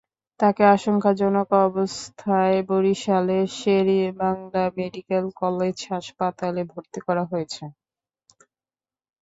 [0.39, 7.63] তাঁকে আশঙ্কাজনক অবস্থায় বরিশালের শের-ই-বাংলা মেডিকেল কলেজ হাসপাতালে ভর্তি করা হয়েছে।